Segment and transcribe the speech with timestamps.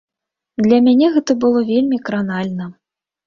[0.65, 2.65] Для мяне гэта было вельмі кранальна.